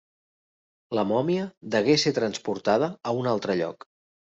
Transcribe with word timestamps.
La 0.99 1.03
mòmia 1.09 1.43
degué 1.77 1.99
ser 2.05 2.15
transportada 2.21 2.91
a 3.13 3.17
un 3.21 3.33
altre 3.37 3.61
lloc. 3.63 3.89